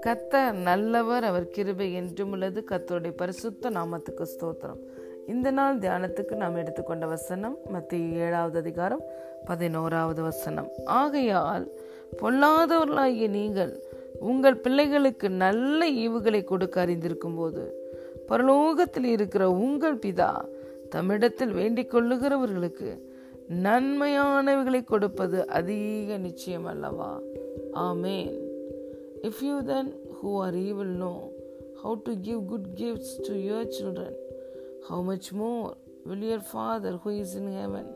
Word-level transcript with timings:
கத்தர் 0.00 0.52
நல்லவர் 0.52 1.24
அவர் 1.24 1.48
கிருபை 1.48 1.92
என்றும் 1.92 2.30
உள்ளது. 2.30 2.64
கத்தருடைய 2.70 3.10
பரிசுத்த 3.16 3.70
நாமத்துக்கு 3.70 4.22
ஸ்தோத்திரம். 4.22 4.78
இந்த 5.26 5.50
நாள் 5.50 5.78
தியானத்துக்கு 5.78 6.34
நாம் 6.34 6.56
எடுத்துக்கொண்ட 6.56 7.06
வசனம் 7.06 7.58
மத்திய 7.68 8.24
ஏழாவது 8.24 8.58
அதிகாரம் 8.58 9.02
பதினோராவது 9.44 10.22
வசனம். 10.22 10.70
ஆகையால் 10.86 11.70
பொல்லாதவர்களாகிய 12.22 13.28
நீங்கள் 13.28 13.82
உங்கள் 14.20 14.56
பிள்ளைகளுக்கு 14.56 15.30
நல்ல 15.30 15.90
ஈவுகளை 15.90 16.44
கொடுக்க 16.44 16.84
அறிந்திருக்கும் 16.84 17.36
போது 17.36 17.90
பரலோகத்தில் 18.28 19.04
இருக்கிற 19.04 19.50
உங்கள் 19.50 19.96
பிதா 19.96 20.48
தம்மிடத்தில் 20.94 21.50
வேண்டிக் 21.50 21.94
கொள்ளுகிறவர்களுக்கு 21.94 23.06
நன்மையானவைகளை 23.64 24.84
கொடுப்பது 24.84 25.38
அதிக 25.48 26.18
நிச்சயம் 26.18 26.64
அல்லவா 26.64 27.10
ஆமேன் 27.88 28.32
if 29.22 29.42
you 29.48 29.56
then 29.72 29.90
who 30.18 30.30
are 30.44 30.58
evil 30.68 30.94
know 31.04 31.14
how 31.82 31.94
to 31.96 32.12
give 32.16 32.46
good 32.48 32.74
gifts 32.74 33.10
to 33.26 33.32
your 33.38 33.64
children, 33.66 34.12
how 34.88 35.00
much 35.00 35.32
more 35.32 35.76
will 36.06 36.18
your 36.18 36.40
Father 36.40 36.92
who 36.96 37.10
is 37.10 37.34
in 37.34 37.52
heaven 37.52 37.86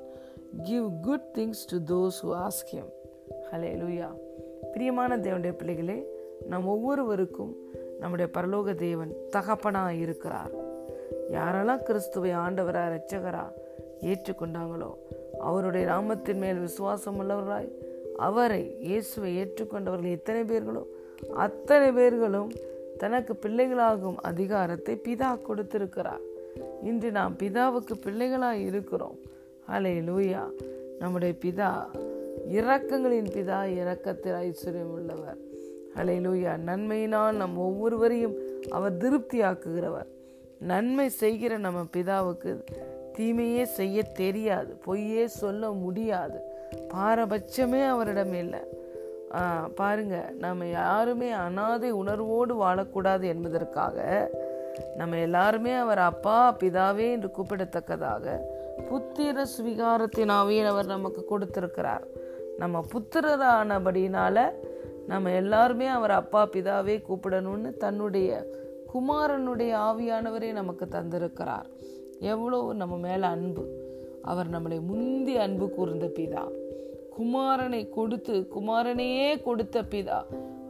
give 0.67 0.85
good 1.03 1.35
things 1.35 1.65
to 1.67 1.81
those 1.93 2.19
who 2.19 2.31
ask 2.47 2.67
Him? 2.69 2.89
ஹலேலூயா 3.51 4.09
பிரியமான 4.73 5.17
தேவனுடைய 5.17 5.53
பிள்ளைகளே 5.53 5.99
நம் 6.49 6.67
ஒவ்வொருவருக்கும் 6.67 7.53
நம்முடைய 8.01 8.29
பரலோக 8.37 8.75
தேவன் 8.75 9.13
தகப்பனாக 9.31 9.99
இருக்கிறார் 10.05 10.53
யாரெல்லாம் 11.31 11.83
கிறிஸ்துவை 11.83 12.33
ஆண்டவரா 12.37 12.85
இரட்சகரா 12.89 13.45
ஏற்றுக்கொண்டாங்களோ 14.11 14.91
அவருடைய 15.41 15.87
நாமத்தின் 15.87 16.39
மேல் 16.39 16.59
விசுவாசம் 16.59 17.19
உள்ளவர்களாய் 17.21 17.71
அவரை 18.17 18.77
இயேசுவை 18.81 19.31
ஏற்றுக்கொண்டவர்கள் 19.43 20.17
எத்தனை 20.19 20.43
பேர்களோ 20.43 20.83
அத்தனை 21.37 21.93
பேர்களும் 21.93 22.51
தனக்கு 22.99 23.33
பிள்ளைகளாகும் 23.35 24.19
அதிகாரத்தை 24.21 24.95
பிதா 25.07 25.31
கொடுத்திருக்கிறார். 25.43 26.23
இன்று 26.83 27.11
நாம் 27.11 27.37
பிதாவுக்கு 27.39 27.95
பிள்ளைகளாய் 28.07 28.63
இருக்கிறோம். 28.65 29.19
அலே 29.69 29.95
லூயா 30.09 30.43
நம்முடைய 30.99 31.35
பிதா 31.45 31.71
இரக்கங்களின் 32.59 33.31
பிதா 33.37 33.59
இரக்கத்தில் 33.81 34.37
ஐஸ்வர்யம் 34.47 34.93
உள்ளவர் 34.97 35.41
அலே 35.97 36.17
லூயா 36.27 36.53
நன்மையினால் 36.69 37.37
நம் 37.37 37.57
ஒவ்வொருவரையும் 37.57 38.37
அவர் 38.71 38.97
திருப்தியாக்குகிறவர். 38.97 40.09
நன்மை 40.59 41.09
செய்கிற 41.09 41.59
நம்ம 41.59 41.81
பிதாவுக்கு 41.97 42.53
தீமையே 43.17 43.65
செய்ய 43.79 44.03
தெரியாது. 44.21 44.73
பொய்யே 44.85 45.25
சொல்ல 45.41 45.71
முடியாது. 45.85 46.39
பாரபட்சமே 46.95 47.83
அவரிடம் 47.89 48.35
இல்லை. 48.35 48.63
பாருங்க 49.75 50.17
நம்ம 50.39 50.67
யாருமே 50.67 51.29
அனாதை 51.45 51.91
உணர்வோடு 51.91 52.55
வாழக்கூடாது 52.65 53.27
என்பதற்காக 53.35 53.97
நம்ம 54.97 55.17
எல்லாருமே 55.17 55.73
அவர் 55.85 56.03
அப்பா 56.11 56.39
பிதாவே 56.61 57.07
என்று 57.11 57.31
கூப்பிடத்தக்கதாக 57.37 58.35
புத்திர 58.91 59.45
சுவிகாரத்தின் 59.55 60.33
ஆவியை 60.39 60.65
அவர் 60.65 60.87
நமக்கு 60.87 61.23
கொடுத்திருக்கிறார். 61.25 62.05
நம்ம 62.59 62.85
புத்திரரானபடினால 62.93 64.37
நம்ம 65.07 65.31
எல்லாருமே 65.31 65.87
அவர் 65.99 66.15
அப்பா 66.21 66.43
பிதாவே 66.53 66.97
கூப்பிடணும்னு 67.09 67.71
தன்னுடைய 67.77 68.31
குமாரனுடைய 68.93 69.73
ஆவியானவரே 69.89 70.51
நமக்கு 70.53 70.87
தந்திருக்கிறார். 70.91 71.69
எவ்வளோ 72.31 72.59
நம்ம 72.81 72.95
மேலே 73.07 73.27
அன்பு. 73.35 73.65
அவர் 74.31 74.49
நம்மளை 74.55 74.79
முந்தி 74.91 75.35
அன்பு 75.45 75.67
கூர்ந்த 75.77 76.07
பிதா. 76.19 76.43
குமாரனை 77.17 77.81
கொடுத்து 77.97 78.35
குமாரனையே 78.55 79.31
கொடுத்த 79.47 79.83
பிதா. 79.93 80.19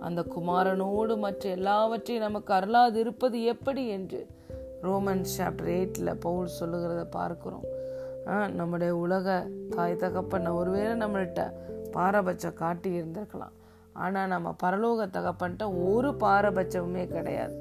அந்த 0.07 0.21
குமாரனோடு 0.35 1.15
மற்ற 1.25 1.51
எல்லாவற்றையும் 1.57 2.25
நமக்கு 2.27 2.53
அருளாது 2.59 2.97
இருப்பது 3.03 3.39
எப்படி 3.53 3.83
என்று 3.97 4.21
ரோமன் 4.83 5.25
சாப்டர் 5.35 5.71
எயிட்டில் 5.75 6.21
பவுல் 6.25 6.57
சொல்லுகிறத 6.61 7.03
பார்க்குறோம். 7.19 7.67
நம்முடைய 8.59 8.93
உலக 9.05 9.27
தாய் 9.75 10.01
தகப்பன் 10.03 10.49
ஒருவேளை 10.61 10.95
நம்மள்கிட்ட 11.03 11.43
பாரபட்சம் 11.97 12.59
காட்டி 12.63 12.91
இருந்திருக்கலாம் 12.99 13.55
ஆனால் 14.03 14.31
நம்ம 14.35 14.49
பரலோக 14.63 15.07
தகப்பன்ட்ட 15.17 15.65
ஒரு 15.91 16.11
பாரபட்சமுமே 16.25 17.05
கிடையாது. 17.07 17.57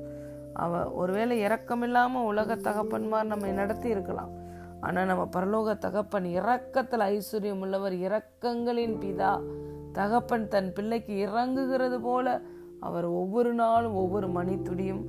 அவ 0.53 0.91
ஒருவேளை 0.91 1.44
இறக்கமில்லாமல் 1.44 2.28
உலக 2.31 2.56
தகப்பன்மார் 2.56 3.23
நம்ம 3.23 3.51
நடத்தி 3.51 3.89
இருக்கலாம். 3.89 4.31
ஆனால் 4.81 5.06
நம்ம 5.06 5.29
பரலோக 5.35 5.78
தகப்பன் 5.78 6.25
இரக்கத்தில் 6.25 7.03
ஐஸ்வர்யம் 7.13 7.59
உள்ளவர் 7.59 7.94
இரக்கங்களின் 7.94 8.95
பிதா. 9.03 9.40
தகப்பன் 9.94 10.47
தன் 10.47 10.73
பிள்ளைக்கு 10.73 11.28
இறங்குகிறது 11.28 12.00
போல 12.01 12.41
அவர் 12.79 13.06
ஒவ்வொரு 13.06 13.53
நாளும் 13.53 13.94
ஒவ்வொரு 13.94 14.28
மணித்துடியும் 14.28 15.03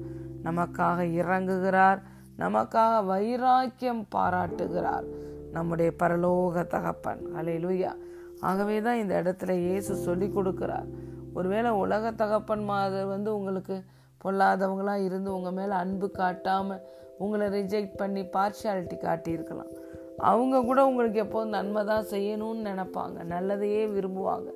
நமக்காக 0.45 1.05
இறங்குகிறார். 1.21 2.03
நமக்காக 2.39 3.05
வைராக்கியம் 3.05 4.07
பாராட்டுகிறார். 4.09 5.05
நம்முடைய 5.53 5.93
பரலோக 5.99 6.67
தகப்பன். 6.67 7.35
அலை 7.35 7.65
லூயா 7.65 7.93
ஆகவே 8.41 8.81
தான் 8.81 8.97
இந்த 8.97 9.23
இடத்துல 9.23 9.51
இயேசு 9.51 9.95
சொல்லி 9.95 10.27
கொடுக்கிறார். 10.27 10.89
ஒருவேளை 11.35 11.71
உலக 11.71 12.11
தகப்பன் 12.13 12.65
மாதிரி 12.65 13.05
வந்து 13.05 13.37
உங்களுக்கு 13.37 13.85
பொல்லாதவங்களாக 14.25 15.05
இருந்து 15.05 15.35
உங்கள் 15.35 15.53
மேலே 15.53 15.73
அன்பு 15.73 16.11
காட்டாமல் 16.11 16.83
உங்களை 17.19 17.47
ரிஜெக்ட் 17.47 17.97
பண்ணி 17.97 18.23
பார்ஷியாலிட்டி 18.23 18.97
காட்டியிருக்கலாம். 18.97 19.73
அவங்க 20.19 20.63
கூட 20.63 20.87
உங்களுக்கு 20.87 21.19
எப்போதும் 21.19 21.49
நன்மை 21.49 21.85
தான் 21.85 22.05
செய்யணும்னு 22.11 22.69
நினப்பாங்க. 22.71 23.25
நல்லதையே 23.25 23.93
விரும்புவாங்க. 23.93 24.51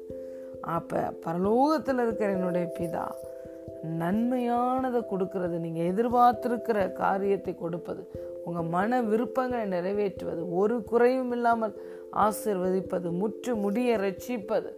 அப்போ 0.61 1.01
பரலோகத்தில் 1.25 1.99
இருக்கிற 1.99 2.33
என்னுடைய 2.33 2.73
பிதா 2.79 3.07
நன்மையானதை 3.85 5.01
கொடுக்கறது. 5.11 5.59
நீங்கள் 5.59 5.89
எதிர்பார்த்துருக்கிற 5.93 6.93
காரியத்தை 6.93 7.55
கொடுப்பது 7.55 8.11
உங்கள் 8.45 8.65
மன 8.65 9.03
விருப்பங்களை 9.03 9.65
நிறைவேற்றுவது 9.67 10.51
ஒரு 10.51 10.85
குறையும் 10.85 11.33
இல்லாமல் 11.33 11.75
ஆசிர்வதிப்பது 12.17 13.11
முற்று 13.11 13.57
முடிய 13.57 13.97
ரட்சிப்பது 13.97 14.71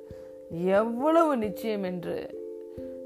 எவ்வளவு 0.50 1.36
நிச்சயம் 1.36 1.82
என்று 1.82 2.37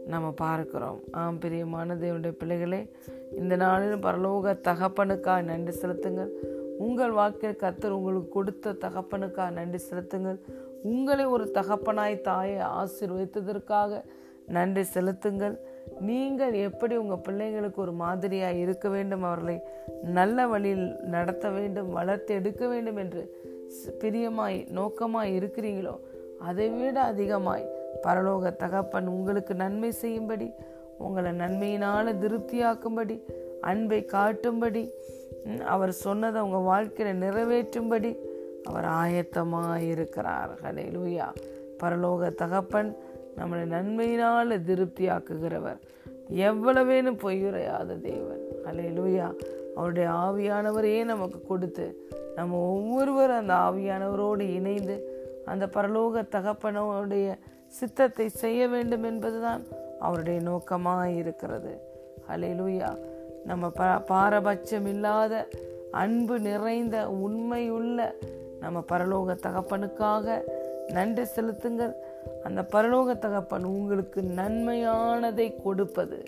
நம்ம 0.06 0.30
பார்க்கிறோம். 0.30 1.00
ஆம் 1.10 1.38
பிரியமான 1.38 1.94
தேவனுடைய 1.94 2.30
பிள்ளைகளே 2.30 2.90
இந்த 3.36 3.56
நாளில் 3.56 3.96
பரலோக 3.96 4.54
தகப்பனுக்காக 4.68 5.42
நன்றி 5.42 5.72
செலுத்துங்கள். 5.72 6.30
உங்கள் 6.78 7.10
வாழ்க்கையில் 7.10 7.58
கத்தர் 7.58 7.90
உங்களுக்கு 7.90 8.28
கொடுத்த 8.28 8.72
தகப்பனுக்காக 8.72 9.50
நன்றி 9.50 9.78
செலுத்துங்கள். 9.78 10.38
உங்களை 10.82 11.24
ஒரு 11.24 11.50
தகப்பனாய் 11.54 12.20
தாயை 12.20 12.58
ஆசீர்வதித்ததற்காக 12.58 14.02
நன்றி 14.46 14.82
செலுத்துங்கள். 14.82 15.56
நீங்கள் 16.00 16.52
எப்படி 16.52 16.96
உங்கள் 16.96 17.24
பிள்ளைங்களுக்கு 17.28 17.76
ஒரு 17.76 17.92
மாதிரியாக 17.92 18.54
இருக்க 18.54 18.88
வேண்டும் 18.88 19.22
அவர்களை 19.22 19.60
நல்ல 20.02 20.46
வழியில் 20.46 20.96
நடத்த 21.04 21.50
வேண்டும் 21.50 21.92
வளர்த்து 21.92 22.34
எடுக்க 22.34 22.68
வேண்டும் 22.68 22.96
என்று 22.96 23.22
பிரியமாய் 24.00 24.66
நோக்கமாய் 24.70 25.36
இருக்கிறீங்களோ 25.38 25.94
அதை 26.38 26.70
விட 26.70 27.00
அதிகமாய் 27.00 27.71
பரலோக 28.02 28.56
தகப்பன் 28.56 29.06
உங்களுக்கு 29.06 29.54
நன்மை 29.54 29.90
செய்யும்படி 29.90 30.50
உங்களை 30.98 31.30
நன்மையினால 31.30 32.14
திருப்தியாக்கும்படி 32.24 33.22
அன்பை 33.60 34.06
காட்டும்படி 34.12 34.90
அவர் 35.64 35.92
சொன்னதை 35.92 36.42
உங்கள் 36.42 36.60
வாழ்க்கையில் 36.60 37.20
நிறைவேற்றும்படி 37.20 38.16
அவர் 38.64 38.84
ஆயத்தமாக 38.84 39.76
இருக்கிறார். 39.80 40.50
ஹலே 40.62 40.84
லூயா 40.96 41.32
பரலோக 41.82 42.34
தகப்பன் 42.34 42.96
நம்மளை 43.36 43.64
நன்மையினால் 43.66 44.60
திருப்தியாக்குகிறவர். 44.64 45.80
எவ்வளவேனும் 46.30 47.18
பொய்யுரையாத 47.22 48.00
தேவன். 48.00 48.42
ஹலே 48.64 48.86
லூயா 48.98 49.28
அவருடைய 49.76 50.08
ஆவியானவரையே 50.08 51.04
நமக்கு 51.04 51.40
கொடுத்து 51.46 52.08
நம்ம 52.34 52.56
ஒவ்வொருவரும் 52.56 53.36
அந்த 53.36 53.54
ஆவியானவரோடு 53.54 54.40
இணைந்து 54.40 54.96
அந்த 55.44 55.66
பரலோக 55.66 56.22
தகப்பனோடைய 56.30 57.38
சித்தத்தை 57.72 58.28
செய்ய 58.28 58.68
வேண்டும் 58.68 59.02
என்பதுதான் 59.02 59.62
அவருடைய 60.00 60.40
நோக்கமாக 60.40 61.10
இருக்கிறது 61.10 61.72
ஹலே 62.28 62.98
நம்ம 63.44 63.70
ப 63.70 63.84
பாரபட்சம் 63.84 64.86
இல்லாத 64.86 65.48
அன்பு 65.90 66.38
நிறைந்த 66.38 67.10
உண்மையுள்ள 67.10 68.14
நம்ம 68.60 68.82
பரலோக 68.92 69.36
தகப்பனுக்காக 69.42 70.40
நன்றி 70.88 71.24
செலுத்துங்கள். 71.24 71.94
அந்த 72.44 72.60
பரலோக 72.72 73.18
தகப்பன் 73.18 73.64
உங்களுக்கு 73.64 74.20
நன்மையானதை 74.20 75.62
கொடுப்பது 75.62 76.18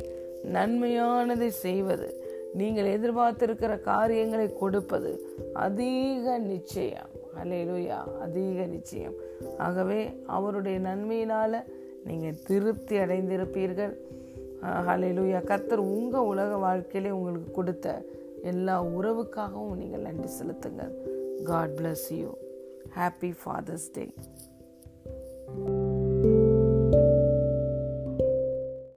நன்மையானதை 0.52 1.46
செய்வது 1.46 2.08
நீங்கள் 2.54 3.00
எதிர்பார்த்திருக்கிற 3.00 3.80
காரியங்களை 3.80 4.52
கொடுப்பது 4.52 5.12
அதிக 5.52 6.38
நிச்சயம். 6.38 7.12
அலையிலுயா 7.42 8.00
அதிக 8.20 8.66
நிச்சயம். 8.66 9.23
ஆகவே 9.58 10.00
அவருடைய 10.26 10.78
நன்மையினால் 10.78 11.58
நீங்கள் 12.04 12.40
திருப்தி 12.46 12.96
அடைந்திருப்பீர்கள். 12.96 13.94
ஹலிலூயா 14.88 15.40
கர்த்தர் 15.44 15.78
உங்கள் 15.78 16.28
உலக 16.32 16.56
வாழ்க்கையிலே 16.56 17.12
உங்களுக்கு 17.16 17.50
கொடுத்த 17.50 18.04
எல்லா 18.42 18.84
உறவுக்காகவும் 18.84 19.76
நீங்கள் 19.76 20.00
நன்றி 20.00 20.28
செலுத்துங்கள். 20.28 20.92
God 21.44 21.74
bless 21.78 22.08
you 22.10 22.30
happy 22.98 23.32
Father's 23.42 23.88
Day 23.92 24.06